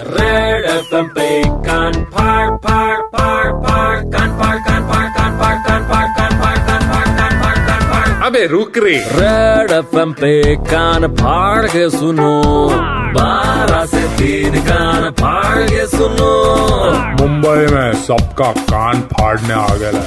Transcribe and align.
Red 0.00 0.64
FM 0.70 1.06
पे 1.18 1.28
कान 1.68 1.92
फाड़ 2.14 2.50
फाड़ 2.66 2.96
फाड़ 3.14 3.50
फाड़ 3.64 3.96
कान 4.14 4.36
फाड़ 4.40 4.56
कान 4.66 4.82
फाड़ 4.90 5.08
कान 5.16 5.38
फाड़ 5.40 5.56
कान 5.66 5.88
फाड़ 5.90 6.06
कान 6.18 6.38
फाड़ 6.42 6.58
कान 6.68 6.86
फाड़ 6.90 7.06
कान 7.18 7.40
फाड़ 7.42 7.56
कान 7.68 7.80
फाड़ 7.92 8.26
अबे 8.26 8.44
रुक 8.52 8.78
रे 8.84 8.96
रेड 9.20 9.70
एफएम 9.78 10.12
पे 10.20 10.32
कान 10.70 11.06
फाड़ 11.22 11.66
के 11.72 11.88
सुनो 11.96 12.30
बारह 13.18 13.84
से 13.94 14.02
तीन 14.18 14.60
कान 14.68 15.10
फाड़ 15.20 15.62
के 15.70 15.86
सुनो 15.96 16.30
मुंबई 17.20 17.66
में 17.74 17.92
सबका 18.06 18.52
कान 18.72 19.00
फाड़ने 19.14 19.54
आ 19.54 19.66
गया 19.82 19.90
है 19.98 20.06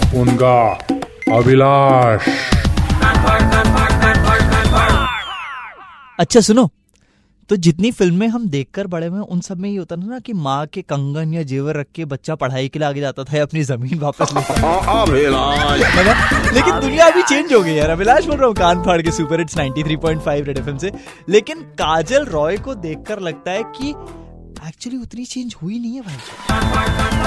अपुन 0.00 0.36
का 0.42 0.56
अभिलाष 1.38 2.26
कान 2.26 3.24
फाड़ 3.26 3.40
कान 3.40 3.74
फाड़ 3.76 3.90
कान 4.02 4.24
फाड़ 4.26 4.66
फाड़ 4.76 4.90
अच्छा 6.20 6.40
सुनो 6.50 6.68
तो 7.48 7.56
जितनी 7.56 7.90
फ़िल्में 7.90 8.26
हम 8.28 8.46
देखकर 8.48 8.86
बड़े 8.86 9.06
हुए 9.06 9.20
उन 9.20 9.40
सब 9.40 9.58
में 9.58 9.70
ये 9.70 9.76
होता 9.76 9.96
था 9.96 10.06
ना 10.06 10.18
कि 10.18 10.32
माँ 10.32 10.66
के 10.66 10.82
कंगन 10.82 11.34
या 11.34 11.42
जेवर 11.42 11.76
रख 11.76 11.86
के 11.94 12.04
बच्चा 12.04 12.34
पढ़ाई 12.34 12.68
के 12.68 12.78
लिए 12.78 12.88
आगे 12.88 13.00
जाता 13.00 13.24
था 13.24 13.36
या 13.36 13.42
अपनी 13.42 13.62
ज़मीन 13.62 13.98
वापस 13.98 14.32
लेता 14.34 14.76
अभिलाष। 15.02 15.80
है 15.82 16.04
ना? 16.04 16.50
लेकिन 16.52 16.80
दुनिया 16.80 17.06
अभी 17.06 17.22
चेंज 17.22 17.52
हो 17.52 17.60
गई 17.60 17.72
यार। 17.72 17.90
अभिलाष 17.90 18.26
बोल 18.26 18.36
रहा 18.36 18.46
हूँ 18.46 18.54
कान 18.54 18.82
फाड़ 18.82 19.02
के 19.02 19.10
सुपर 19.10 19.38
हिट्स 19.38 19.56
93.5 19.56 20.44
रेड 20.46 20.58
एफएम 20.58 20.78
से। 20.78 20.92
लेकिन 21.28 21.62
काजल 21.62 22.24
रॉय 22.24 22.56
को 22.56 22.74
देखकर 22.74 23.20
लगता 23.20 23.50
है 23.50 23.62
कि 23.62 23.94
एक्चुअली 24.68 24.98
उतनी 24.98 25.24
चेंज 25.24 25.54
हुई 25.62 25.78
नहीं 25.78 25.94
है 25.94 26.00
भाई। 26.00 26.16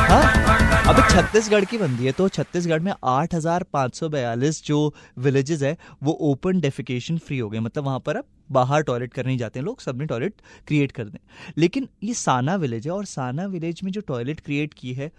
हाँ? 0.09 0.83
अब 0.87 1.01
छत्तीसगढ़ 1.09 1.65
की 1.65 1.77
बंदी 1.77 2.05
है 2.05 2.11
तो 2.11 2.27
छत्तीसगढ़ 2.29 2.79
में 2.79 2.91
8,542 3.03 4.63
जो 4.65 4.93
विलेजेस 5.17 5.61
है 5.61 5.77
वो 6.03 6.11
ओपन 6.21 6.59
डेफिकेशन 6.59 7.17
फ्री 7.17 7.39
हो 7.39 7.49
गए। 7.49 7.59
मतलब 7.59 7.83
वहाँ 7.83 7.99
पर 7.99 8.15
अब 8.15 8.25
बाहर 8.51 8.83
टॉयलेट 8.83 9.13
करने 9.13 9.37
जाते 9.37 9.59
हैं 9.59 9.65
लोग 9.65 9.81
सबने 9.81 10.05
टॉयलेट 10.05 10.41
क्रिएट 10.67 10.91
कर 10.91 11.05
दें। 11.05 11.19
लेकिन 11.57 11.87
ये 12.03 12.13
साना 12.13 12.55
विलेज 12.55 12.87
है 12.87 12.93
और 12.93 13.05
साना 13.05 13.45
विलेज 13.45 13.81
में 13.83 13.91
जो 13.91 14.01
टॉयलेट 14.01 14.39
क्रिएट 14.39 14.73
की 14.73 14.93
है 14.93 15.11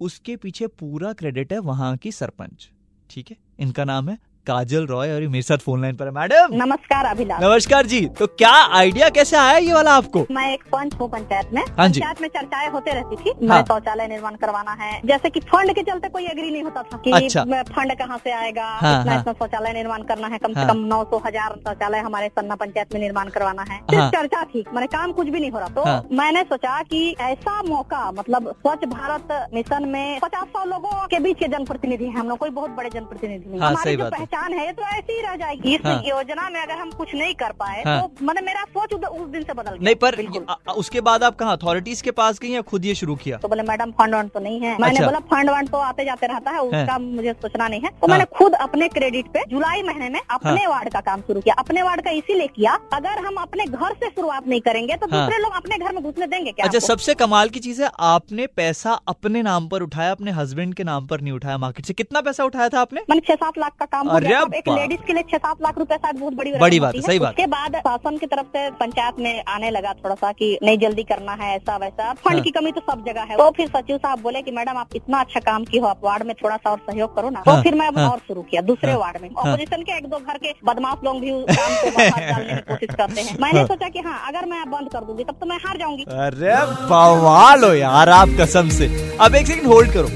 उसके 0.00 0.36
पीछे 0.36 0.66
पूरा 0.66 1.12
क्रेडिट 1.12 1.52
है 1.52 1.58
वहाँ 1.60 1.96
की 1.96 2.12
सरपंच। 2.12 2.70
ठीक 3.10 3.30
है? 3.30 3.36
इनका 3.58 3.84
नाम 3.84 4.08
है 4.08 4.18
काजल 4.46 4.86
रॉय 4.86 5.12
और 5.12 5.26
मेरे 5.28 5.42
साथ 5.42 5.58
फ़ोन 5.58 5.80
लाइन 5.82 5.96
पर 5.96 6.04
है 6.04 6.10
मैडम 6.12 6.54
नमस्कार 6.62 7.04
अभिलाष 7.06 7.42
नमस्कार 7.42 7.86
जी 7.86 8.00
तो 8.18 8.26
क्या 8.28 8.50
आइडिया 8.76 9.08
कैसे 9.16 9.36
आया 9.36 9.56
ये 9.56 9.72
वाला 9.72 9.92
आपको 9.96 10.24
मैं 10.30 10.46
एक 10.52 10.62
पंच 10.72 10.94
हूँ 11.00 11.08
पंचायत 11.10 11.52
में 11.54 11.60
हाँ 11.78 11.86
जी। 11.88 12.00
पंचायत 12.00 12.20
में 12.22 12.28
चर्चाएँ 12.30 12.70
होते 12.70 12.92
रहती 12.92 13.16
थी 13.16 13.30
हाँ। 13.30 13.48
मैं 13.48 13.62
शौचालय 13.64 14.08
निर्माण 14.08 14.36
करवाना 14.36 14.72
है 14.80 15.00
जैसे 15.04 15.30
कि 15.30 15.40
फंड 15.42 15.74
के 15.74 15.82
चलते 15.82 16.08
कोई 16.08 16.24
एग्री 16.24 16.50
नहीं 16.50 16.62
होता 16.62 16.82
था 16.82 16.96
कि 17.04 17.10
अच्छा। 17.12 17.44
फंड 17.44 17.94
कहाँ 17.98 18.18
से 18.24 18.30
आएगा 18.32 18.64
हाँ, 18.64 19.00
इतना 19.00 19.12
हाँ। 19.12 19.20
इतना 19.20 19.32
शौचालय 19.34 19.72
निर्माण 19.72 20.02
करना 20.04 20.28
है 20.28 20.38
कम 20.38 20.54
हाँ। 20.56 20.64
से 20.64 20.72
कम 20.72 20.80
नौ 20.86 21.02
सौ 21.04 21.22
हज़ार 21.26 21.54
शौचालय 21.58 21.98
हमारे 22.00 22.28
सन्ना 22.30 22.54
पंचायत 22.56 22.94
में 22.94 23.00
निर्माण 23.00 23.28
करवाना 23.30 23.62
है 23.62 23.78
सिर्फ़ 23.80 24.00
हाँ। 24.00 24.10
चर्चा 24.12 24.42
थी 24.46 24.64
मैंने 24.72 24.86
काम 24.96 25.12
कुछ 25.12 25.28
भी 25.28 25.40
नहीं 25.40 25.50
हो 25.50 25.58
रहा 25.58 25.68
तो 25.70 25.84
हाँ। 25.84 26.02
मैंने 26.14 26.42
सोचा 26.50 26.80
की 26.90 27.04
ऐसा 27.28 27.60
मौका 27.68 28.02
मतलब 28.12 28.50
स्वच्छ 28.58 28.84
भारत 28.88 29.32
मिशन 29.54 29.88
में 29.88 30.18
पचास 30.20 30.48
सौ 30.48 30.64
लोगों 30.66 31.06
के 31.08 31.18
बीच 31.20 31.38
के 31.38 31.48
जनप्रतिनिधि 31.56 32.04
है 32.04 32.18
हम 32.18 32.28
लोग 32.28 32.38
कोई 32.38 32.50
बहुत 32.52 32.70
बड़े 32.72 32.90
जनप्रतिनिधि 32.90 33.48
नहीं 33.48 33.60
हाँ, 33.60 33.70
हमारी 33.70 33.96
जो 33.96 34.04
है। 34.04 34.10
पहचान 34.32 34.52
है 34.58 34.72
तो 34.72 34.82
ऐसी 34.82 35.12
ही 35.12 35.20
रह 35.22 35.34
जाएगी 35.36 35.74
इस 35.74 35.80
हाँ। 35.84 36.02
योजना 36.06 36.48
में 36.50 36.60
अगर 36.60 36.74
हम 36.74 36.90
कुछ 36.90 37.14
नहीं 37.14 37.34
कर 37.34 37.52
पाए 37.58 37.82
हाँ। 37.86 38.00
तो 38.02 38.24
मैंने 38.26 38.40
मेरा 38.40 38.62
सोच 38.68 38.92
उस 38.94 39.28
दिन 39.30 39.42
से 39.42 39.52
बदल 39.52 39.70
गया। 39.70 39.84
नहीं 39.84 39.94
पर 40.04 40.16
आ- 40.50 40.72
उसके 40.74 41.00
बाद 41.08 41.24
आप 41.24 41.36
कहा 41.36 41.52
अथॉरिटीज 41.52 42.00
के 42.02 42.10
पास 42.20 42.38
गई 42.38 42.50
या 42.50 42.60
खुद 42.70 42.84
ये 42.84 42.94
शुरू 42.94 43.14
किया? 43.16 43.38
तो 43.38 43.48
बोले 43.48 43.62
मैडम 43.62 43.90
फंड 43.98 44.14
वंड 44.14 44.30
तो 44.30 44.40
नहीं 44.40 44.60
है। 44.60 44.76
मैंने 44.80 44.96
अच्छा। 44.96 45.04
बोला 45.06 45.18
फंड 45.32 45.50
वंड 45.50 45.68
तो 45.68 45.78
आते 45.80 46.04
जाते 46.04 46.26
रहता 46.26 46.50
है 46.50 46.60
उसका 46.60 46.98
मुझे 46.98 47.32
सोचना 47.32 47.68
नहीं 47.68 47.80
है। 47.80 47.88
तो 47.90 48.06
हाँ। 48.06 48.08
मैंने 48.10 48.24
खुद 48.38 48.54
अपने 48.60 48.88
क्रेडिट 48.88 49.26
पे 49.34 49.44
जुलाई 49.50 49.82
महीने 49.82 50.08
में 50.08 50.20
अपने 50.30 50.66
वार्ड 50.66 50.92
का 50.92 51.00
काम 51.10 51.20
शुरू 51.20 51.40
किया। 51.40 51.54
अपने 51.58 51.82
वार्ड 51.82 52.04
का 52.04 52.10
इसीलिए 52.22 52.46
किया 52.56 52.78
अगर 52.92 53.24
हम 53.26 53.36
अपने 53.42 53.64
घर 53.66 53.94
से 53.94 54.10
शुरुआत 54.10 54.48
नहीं 54.48 54.60
करेंगे 54.60 54.96
तो 54.96 55.06
हाँ। 55.06 55.20
दूसरे 55.20 55.42
लोग 55.42 55.52
अपने 55.56 55.78
घर 55.78 55.92
में 55.92 56.02
घुसने 56.02 56.26
देंगे 56.26 56.52
क्या 56.52 56.66
अच्छा 56.66 56.78
सबसे 56.86 57.14
कमाल 57.14 57.48
की 57.48 57.60
चीज़ 57.60 57.82
है 57.82 57.90
आपने 58.12 58.46
पैसा 58.56 58.92
अपने 59.08 59.42
नाम 59.42 59.68
पर 59.68 59.82
उठाया 59.82 60.10
अपने 60.10 60.30
हस्बैंड 60.32 60.74
के 60.74 60.84
नाम 60.84 61.06
पर 61.06 61.20
नहीं 61.20 61.32
उठाया 61.32 61.58
मार्केट 61.58 61.86
से। 61.86 61.92
कितना 61.94 62.20
पैसा 62.20 62.44
उठाया 62.44 62.68
था 62.68 62.80
आपने? 62.80 63.00
मैंने 63.10 63.20
छह 63.26 63.34
सात 63.36 63.58
लाख 63.58 63.72
का 63.78 63.86
काम 63.86 64.08
हो 64.08 64.18
अरे 64.24 64.34
अब 64.34 64.54
एक 64.54 64.68
लेडीज़ 64.68 65.00
के 65.06 65.12
लिए 65.12 65.22
छह 65.30 65.36
सात 65.38 65.62
लाख 65.62 65.78
रुपए 65.78 65.96
शायद 65.96 66.16
बहुत 66.18 66.34
बड़ी 66.34 66.52
बड़ी 66.60 66.80
बात 66.80 66.94
है, 66.94 67.00
सही 67.02 67.18
बात। 67.18 67.30
उसके 67.30 67.46
बाद 67.46 67.76
शासन 67.76 68.16
की 68.18 68.26
तरफ़ 68.26 68.46
से 68.56 68.70
पंचायत 68.80 69.18
में 69.20 69.42
आने 69.48 69.70
लगा 69.70 69.92
थोड़ा 70.04 70.14
सा 70.14 70.30
कि 70.32 70.58
नहीं 70.62 70.78
जल्दी 70.78 71.02
करना 71.02 71.32
है 71.40 71.54
ऐसा 71.56 71.76
वैसा। 71.76 72.12
फंड 72.14 72.34
हाँ। 72.34 72.42
की 72.42 72.50
कमी 72.50 72.72
तो 72.72 72.80
सब 72.90 73.04
जगह 73.06 73.22
है। 73.30 73.36
तो 73.36 73.50
फिर 73.56 73.68
सचिव 73.68 73.96
साहब 73.96 74.20
बोले 74.22 74.42
की 74.42 74.50
मैडम 74.50 74.76
आप 74.78 74.96
इतना 74.96 75.20
अच्छा 75.20 75.40
काम 75.40 75.64
की 75.64 75.78
हो 75.78 75.86
आप 75.86 76.00
वार्ड 76.04 76.22
में 76.26 76.34
थोड़ा 76.42 76.56
सा 76.56 76.70
और 76.70 76.78
सहयोग 76.90 77.14
करो 77.16 77.30
ना। 77.30 77.42
हाँ, 77.46 77.56
तो 77.56 77.62
फिर 77.62 77.74
मैं 77.74 77.88
हाँ। 77.96 78.08
और 78.10 78.18
शुरू 78.28 78.42
किया 78.42 78.62
दूसरे 78.62 78.90
हाँ, 78.90 78.98
वार्ड 79.00 79.22
में। 79.22 79.28
हाँ। 79.28 79.52
ऑपोजिशन 79.52 79.82
के 79.82 79.96
एक 79.98 80.06
दो 80.10 80.18
घर 80.18 80.38
के 80.38 80.54
बदमाश 80.64 81.04
लोग 81.04 81.20
भी 81.20 81.30
काम 81.30 81.74
को 81.82 81.90
बाहर 81.98 82.26
डालने 82.30 82.54
की 82.54 82.60
कोशिश 82.72 82.94
करते 82.96 83.20
हैं। 83.20 83.36
मैंने 83.42 83.64
सोचा 83.66 83.88
की 83.88 83.98
हाँ 84.06 84.18
अगर 84.28 84.48
मैं 84.50 84.64
बंद 84.70 84.88
कर 84.92 85.04
दूँगी 85.04 85.24
तब 85.24 85.36
तो 85.40 85.46
मैं 85.46 85.56
हार 85.66 85.78
जाऊँगी। 85.78 86.04
अरे 86.26 86.56
बवाल 86.90 87.64
हो 87.64 87.72
यार 87.74 88.08
आप 88.08 88.36
कसम 88.40 88.68
से। 88.78 88.88
अब 89.20 89.34
एक 89.34 89.46
सेकंड 89.46 89.66
होल्ड 89.72 89.92
करो। 89.92 90.08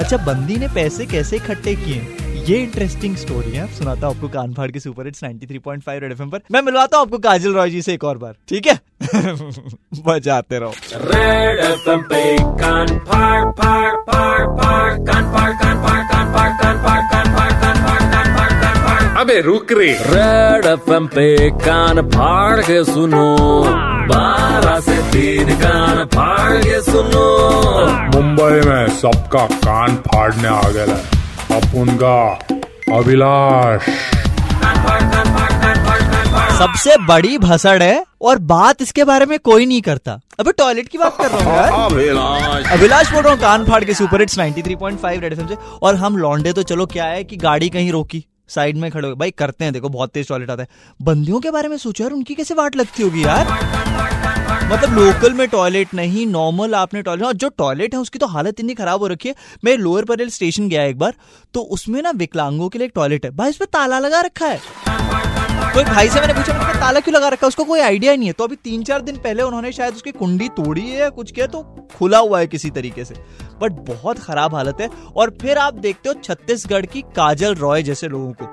अच्छा 0.00 0.16
बंदी 0.26 0.56
ने 0.56 0.68
पैसे 0.74 1.06
कैसे 1.06 1.36
इकट्ठे 1.36 1.74
किए? 1.76 2.00
ये 2.48 2.56
इंटरेस्टिंग 2.62 3.14
स्टोरी 3.16 3.50
है। 3.50 3.66
सुनाता 3.74 4.06
हूँ 4.06 4.14
आपको 4.14 4.28
कान 4.28 4.52
फाड़ 4.54 4.70
के 4.70 4.80
सुपर 4.80 5.04
हिट्स 5.06 5.22
93.5 5.24 6.00
रेड 6.00 6.12
एफएम 6.12 6.30
पर। 6.30 6.40
मैं 6.52 6.60
मिलवाता 6.62 6.96
हूँ 6.96 7.06
आपको 7.06 7.18
काजल 7.26 7.54
रॉय 7.54 7.70
जी 7.70 7.80
से 7.82 7.92
एक 7.94 8.04
और 8.04 8.18
बार 8.18 8.34
ठीक 8.48 8.66
है? 8.66 8.74
बजाते 10.06 10.58
रहो। 10.58 10.72
रेड 11.04 11.60
एफएम 11.64 12.02
पे 12.10 12.22
कान 12.60 12.98
फाड़ 13.08 13.44
फाड़ 13.60 13.94
फाड़ 14.10 14.44
फाड़ 14.58 14.92
कान 15.06 15.32
फाड़ 15.32 15.52
कान 15.62 15.82
फाड़ 15.86 16.02
कान 16.10 16.32
फाड़ 16.34 16.50
कान 16.60 16.84
फाड़ 16.84 17.00
कान 17.12 17.32
फाड़ 17.36 17.52
कान 17.62 17.82
फाड़ 17.86 18.02
कान 18.12 18.36
फाड़ 18.36 18.52
कान 18.60 18.76
फाड़ 18.84 19.18
अबे 19.22 19.40
रुक 19.40 19.72
रे। 19.72 19.90
रेड 20.10 20.66
एफएम 20.66 21.06
पे 21.16 21.50
कान 21.66 22.02
फाड़ 22.10 22.60
के 22.60 22.82
सुनो। 22.84 23.26
बारह 24.12 24.80
से 24.80 25.00
तीन 25.12 25.54
कान 25.60 26.04
फाड़ 26.14 26.56
के 26.62 26.80
सुनो। 26.82 27.26
मुंबई 28.14 28.68
में 28.68 28.88
सबका 29.00 29.46
कान 29.66 29.96
फाड़ने 30.08 30.48
आ 30.48 30.62
गया 30.70 30.94
है। 30.94 31.23
अपुन 31.54 31.96
का 32.02 32.18
अभिलाष 32.92 33.88
सबसे 36.58 36.96
बड़ी 37.06 37.38
भसड़ 37.38 37.82
है 37.82 38.04
और 38.22 38.38
बात 38.50 38.82
इसके 38.82 39.04
बारे 39.04 39.26
में 39.26 39.38
कोई 39.38 39.66
नहीं 39.66 39.80
करता। 39.82 40.12
अबे 40.40 40.52
टॉयलेट 40.58 40.88
की 40.88 40.98
बात 40.98 41.16
कर 41.18 41.30
रहा 41.30 41.40
हूँ 41.40 41.54
यार। 41.54 41.72
अभिलाष 41.84 42.70
अभिलाष 42.72 43.12
बोल 43.12 43.22
रहा 43.22 43.32
हूँ 43.32 43.40
कान 43.40 43.64
फाड़ 43.64 43.82
के 43.84 43.94
सुपर 43.94 44.20
हिट्स 44.20 44.38
93.5 44.38 45.20
रेड 45.20 45.32
एफएम 45.32 45.46
से। 45.46 45.56
और 45.82 45.94
हम 45.96 46.16
लौंडे 46.16 46.52
तो 46.52 46.62
चलो 46.62 46.86
क्या 46.86 47.04
है 47.06 47.24
कि 47.24 47.36
गाड़ी 47.36 47.68
कहीं 47.68 47.90
रोकी 47.92 48.24
साइड 48.48 48.76
में 48.76 48.90
खड़े 48.90 49.08
हो 49.08 49.14
भाई 49.16 49.30
करते 49.30 49.64
हैं 49.64 49.72
देखो 49.72 49.88
बहुत 49.88 50.10
तेज 50.10 50.28
टॉयलेट 50.28 50.50
आता 50.50 50.62
है। 50.62 50.68
बंदियों 51.02 51.40
के 51.40 51.50
बारे 51.50 51.68
में 51.68 51.76
सोचो 51.78 52.04
यार 52.04 52.12
उनकी 52.12 52.34
कैसे 52.34 52.54
वाट 52.54 52.76
लगती 52.76 53.02
होगी 53.02 53.24
यार? 53.24 53.46
मतलब 54.64 54.92
लोकल 54.94 55.32
में 55.32 55.46
टॉयलेट 55.48 55.92
नहीं 55.94 56.26
नॉर्मल 56.26 56.74
आपने 56.74 57.00
टॉयलेट 57.02 57.26
और 57.26 57.32
जो 57.32 57.48
टॉयलेट 57.48 57.94
है 57.94 58.00
उसकी 58.00 58.18
तो 58.18 58.26
हालत 58.26 58.60
इतनी 58.60 58.74
खराब 58.74 59.00
हो 59.00 59.06
रखी 59.06 59.28
है। 59.28 59.34
मैं 59.64 59.76
लोअर 59.76 60.04
परेल 60.04 60.28
स्टेशन 60.30 60.68
गया 60.68 60.84
एक 60.84 60.98
बार 60.98 61.14
तो 61.54 61.60
उसमें 61.72 62.00
ना 62.02 62.10
विकलांगों 62.10 62.68
के 62.68 62.78
लिए 62.78 62.86
एक 62.86 62.92
टॉयलेट 62.94 63.24
है। 63.24 63.30
भाई, 63.30 63.50
उसमें 63.50 63.66
ताला 63.72 63.98
लगा 63.98 64.20
रखा 64.20 64.46
है। 64.46 64.60
कोई 65.74 65.84
भाई 65.84 66.08
से 66.08 66.20
मैंने 66.20 66.34
पूछा, 66.34 66.58
मैंने 66.58 66.80
ताला 66.80 67.00
क्यों 67.00 67.14
लगा 67.14 67.28
रखा 67.28 67.46
है? 67.46 67.48
उसको 67.48 67.64
कोई 67.64 67.80
आइडिया 67.80 68.14
नहीं 68.16 68.26
है। 68.26 68.32
तो 68.32 68.44
अभी 68.44 68.56
तीन 68.56 68.82
चार 68.82 69.00
दिन 69.02 69.16
पहले 69.16 69.42
उन्होंने 69.42 69.72
शायद 69.72 69.94
उसकी 69.94 70.12
कुंडी 70.12 70.48
तोड़ी 70.48 70.80
है 70.80 70.98
या 70.98 71.08
कुछ 71.10 71.32
किया 71.32 71.46
तो 71.46 71.62
खुला 71.96 72.18
हुआ 72.18 72.38
है 72.38 72.46
किसी 72.46 72.70
तरीके 72.70 73.04
से। 73.04 73.14
बट 73.60 73.72
बहुत 73.88 74.18
खराब 74.18 74.54
हालत 74.54 74.80
है। 74.80 74.88
और 75.16 75.36
फिर 75.42 75.58
आप 75.58 75.74
देखते 75.76 76.08
हो 76.08 76.14
छत्तीसगढ़ 76.14 76.86
की 76.86 77.02
काजल 77.16 77.54
रॉय 77.54 77.82
जैसे 77.82 78.08
लोगों 78.08 78.32
को। 78.32 78.46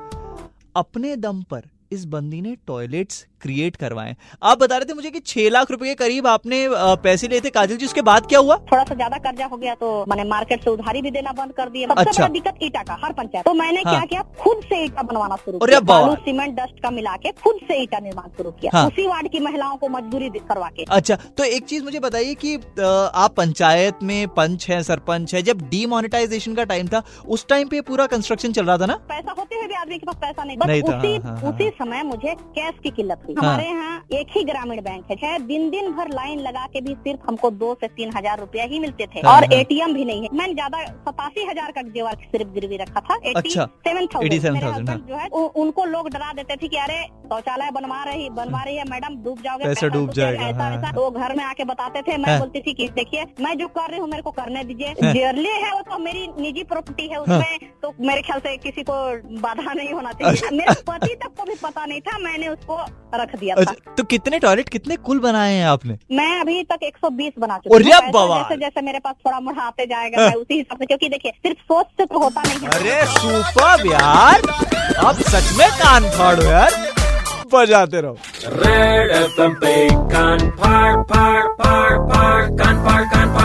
अपने 0.75 1.15
दम 1.15 1.41
पर 1.43 1.61
इस 1.91 2.05
बंदी 2.05 2.41
ने 2.41 2.55
टॉयलेट्स 2.67 3.25
क्रिएट 3.41 3.75
करवाए। 3.75 4.15
आप 4.43 4.59
बता 4.59 4.77
रहे 4.77 4.85
थे 4.85 4.93
मुझे 4.93 5.11
कि 5.11 5.19
छह 5.21 5.49
लाख 5.49 5.71
रुपए 5.71 5.85
के 5.85 5.95
करीब 5.95 6.27
आपने 6.27 6.65
पैसे 7.03 7.27
लिए 7.27 7.39
थे 7.41 7.49
काजल 7.51 7.77
जी 7.77 7.85
उसके 7.85 8.01
बाद 8.03 8.25
क्या 8.25 8.39
हुआ? 8.39 8.57
थोड़ा 8.71 8.83
सा 8.83 8.95
ज़्यादा 8.95 9.17
कर्जा 9.19 9.45
हो 9.45 9.57
गया 9.57 9.75
तो 9.75 9.93
मैंने 10.09 10.23
मार्केट 10.29 10.63
से 10.63 10.69
उधारी 10.69 11.01
भी 11.01 11.11
देना 11.11 11.31
बंद 11.33 11.53
कर 11.53 11.69
दिया। 11.69 11.87
सबसे 11.89 12.01
अच्छा। 12.01 12.21
बड़ा 12.21 12.33
दिक्कत 12.33 12.63
ईटा 12.63 12.83
का 12.83 12.97
हर 13.03 13.13
पंचायत। 13.13 13.45
तो 13.45 13.53
मैंने 13.53 13.81
हाँ। 13.81 13.93
क्या? 13.93 14.05
किया 14.05 14.21
खुद 14.39 14.63
से 14.63 14.83
ईटा 14.85 15.01
बनवाना 15.03 15.35
शुरू 15.35 15.59
किया। 15.59 15.79
बालू 15.81 16.15
सीमेंट 16.21 16.55
डस्ट 16.55 16.81
का 16.83 16.91
मिला 16.91 17.15
के 17.17 17.31
खुद 17.43 17.59
से 17.67 17.81
ईटा 17.81 17.99
निर्माण 18.01 18.29
शुरू 18.37 18.51
किया। 18.51 18.71
हाँ। 18.73 18.85
उसी 18.87 19.07
वार्ड 19.07 19.31
की 19.31 19.39
महिलाओं 19.41 19.77
को 19.77 19.89
मजदूरी 19.89 20.29
करवा 20.41 20.69
के। 20.69 20.85
अच्छा 20.91 21.15
तो 21.37 21.43
एक 21.45 21.65
चीज़ 21.65 21.83
मुझे 21.83 21.99
बताइए 22.01 22.33
की 22.35 22.55
आप 22.55 23.33
पंचायत 23.37 24.03
में 24.03 24.27
पंच 24.33 24.69
है 24.69 24.81
सरपंच 24.83 25.33
है 25.35 25.41
जब 25.43 25.61
डीमोनेटाइजेशन 25.69 26.55
का 26.55 26.63
टाइम 26.65 26.87
था 26.87 27.03
उस 27.27 27.47
टाइम 27.49 27.67
पे 27.67 27.81
पूरा 27.83 28.05
कंस्ट्रक्शन 28.07 28.51
चल 28.51 28.65
रहा 28.65 28.77
था 28.77 28.85
ना? 28.85 28.95
पैसा 29.09 29.35
होते 29.37 29.55
हुए 29.55 29.67
भी 29.67 29.73
आदमी 29.75 29.97
के 29.97 30.05
पास 30.05 30.15
पैसा 30.21 30.43
नहीं 30.43 30.57
बस 30.57 30.69
उसी 30.89 31.15
हाँ, 31.17 31.37
हाँ, 31.37 31.51
उसी 31.51 31.69
समय 31.77 32.03
मुझे 32.05 32.35
कैश 32.55 32.79
की 32.83 32.89
किल्लत 32.91 33.23
हाँ। 33.33 33.43
हमारे 33.43 33.67
यहाँ 33.69 33.89
एक 34.13 34.27
ही 34.35 34.43
ग्रामीण 34.43 34.81
बैंक 34.81 35.11
है 35.11 35.15
है 35.23 35.37
दिन 35.47 35.69
दिन 35.69 35.91
भर 35.91 36.09
लाइन 36.13 36.39
लगा 36.39 36.65
के 36.73 36.81
भी 36.81 36.93
सिर्फ़ 37.03 37.27
हमको 37.27 37.49
दो 37.61 37.73
से 37.81 37.87
तीन 37.89 38.11
हज़ार 38.15 38.39
रूपया 38.39 38.63
ही 38.63 38.79
मिलते 38.79 39.05
थे 39.05 39.19
हाँ, 39.19 39.35
और 39.35 39.43
हाँ। 39.43 39.59
एटीएम 39.59 39.93
भी 39.93 40.05
नहीं 40.05 40.23
है 40.23 40.29
मैंने 40.33 40.53
ज़्यादा 40.53 40.83
सतासी 41.07 41.45
हज़ार 41.49 41.71
का 41.71 41.81
जेवर 41.89 42.15
सिर्फ़ 42.31 42.51
गिरवी 42.53 42.77
रखा 42.77 42.99
था 42.99 43.15
अच्छा, 43.35 43.65
सेवन 43.87 44.07
87,000, 44.07 44.89
हाँ। 44.89 44.97
जो 45.07 45.15
है 45.15 45.27
उ- 45.27 45.49
उनको 45.63 45.85
लोग 45.85 46.09
डरा 46.09 46.31
देते 46.33 46.55
थे 46.55 46.67
कि 46.67 46.77
अरे 46.77 47.01
शौचालय 47.25 47.71
बनवा 47.71 48.03
रही 48.03 48.29
बनवा 48.29 48.63
रही 48.63 48.75
है 48.75 48.83
मैडम 48.89 49.15
डूब 49.23 49.41
जाओगे 49.41 49.65
पैसा 49.65 49.87
डूब 49.87 50.09
जाएगा, 50.11 50.47
ऐसा 50.47 50.63
हाँ, 50.63 50.69
वैसा 50.71 50.85
हाँ। 50.87 50.93
तो 50.95 51.09
घर 51.11 51.35
में 51.35 51.43
आके 51.43 51.63
बताते 51.63 52.01
थे 52.01 52.17
मैं 52.17 52.29
हाँ। 52.29 52.39
बोलती 52.39 52.61
थी 52.61 52.73
कि 52.73 52.87
देखिए 52.95 53.25
मैं 53.41 53.57
जो 53.57 53.67
कर 53.77 53.89
रही 53.91 53.99
हूँ 53.99 54.09
मेरे 54.09 54.21
को 54.21 54.31
करने 54.31 54.63
दीजिए 54.63 54.93
हाँ। 55.03 55.13
जेरली 55.13 55.49
है 55.63 55.71
वो 55.73 55.81
तो 55.91 55.99
मेरी 55.99 56.27
निजी 56.39 56.63
प्रॉपर्टी 56.63 57.07
है 57.07 57.17
उसमें 57.17 57.69
तो 57.81 57.93
मेरे 58.01 58.21
ख्याल 58.21 58.39
से 58.39 58.55
किसी 58.57 58.83
को 58.89 58.95
बाधा 59.41 59.73
नहीं 59.73 59.93
होना 59.93 60.11
चाहिए 60.13 60.57
मेरे 60.57 60.73
पति 60.87 61.15
तक 61.15 61.39
को 61.39 61.43
भी 61.43 61.55
पता 61.63 61.85
नहीं 61.85 62.01
था 62.01 62.17
मैंने 62.17 62.47
उसको 62.47 62.77
रख 63.21 63.35
दिया 63.35 63.55
था। 63.55 63.61
अच्छा 63.61 63.93
तो 63.97 64.03
कितने 64.03 64.39
टॉयलेट 64.39 64.69
कितने 64.69 64.95
कुल 64.97 65.19
बनाए 65.19 65.53
हैं 65.53 65.65
आपने? 65.65 65.97
मैं 66.11 66.39
अभी 66.41 66.63
तक 66.63 66.83
120 66.83 67.33
बना 67.39 67.57
चुकी 67.57 67.89
हूँ। 67.89 68.11
बवाल। 68.11 68.41
जैसे 68.41 68.55
जैसे 68.57 68.81
मेरे 68.81 68.99
पास 68.99 69.15
थोड़ा 69.25 69.39
मुढ़ाते 69.39 69.85
जाएगा 69.85 70.21
मैं 70.21 70.35
उसी 70.35 70.57
हिसाब 70.57 70.77
से 70.77 70.85
क्योंकि 70.85 71.09
देखिए 71.09 71.31
सिर्फ़ 71.31 71.59
सोच 71.63 71.85
से 71.97 72.05
तो 72.05 72.19
होता 72.19 72.41
नहीं 72.41 72.59
है। 72.59 72.69
अरे 72.69 73.05
सुपर 73.11 73.85
यार। 73.87 74.49
आप 75.05 75.21
सच 75.29 75.51
में 75.57 75.69
कान 75.73 76.09
फाड़ो 76.09 76.43
यार। 76.43 76.71
बजाते 77.53 78.01
रहो। 78.01 78.17
Red 78.59 79.09
FM 79.21 79.55
पे 79.61 79.73
कान 80.13 80.39
फाड़ 80.59 80.95
फाड़ 81.03 81.43
फाड़ 81.53 81.53
फाड़ 81.61 81.95
फाड़ 82.09 82.43
कान 82.59 82.75
फाड़ 82.85 83.03
कान 83.13 83.27
फाड़। 83.35 83.40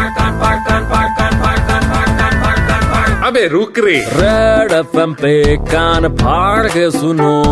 अबे 3.36 3.48
रुक 3.48 3.78
रे। 3.78 3.96
रेड 4.16 4.72
एफएम 4.72 5.12
पे 5.14 5.56
कान 5.56 6.08
फाड़ 6.08 6.66
के 6.66 6.90
सुनो। 6.90 7.42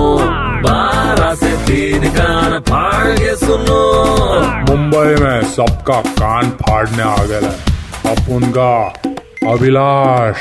बारह 0.62 1.34
से 1.34 1.50
तीन 1.66 2.08
कान 2.10 2.58
फाड़ 2.60 3.12
के 3.18 3.36
सुनो। 3.36 3.80
मुंबई 4.70 5.22
में 5.24 5.42
सबका 5.44 6.00
कान 6.00 6.50
फाड़ने 6.50 7.02
आ 7.02 7.24
गया 7.24 7.38
है। 7.38 7.52
अपन 8.16 8.52
का 8.58 8.72
अभिलाष। 9.52 10.36